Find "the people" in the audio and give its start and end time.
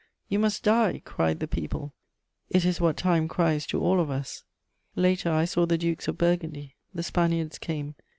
1.41-1.93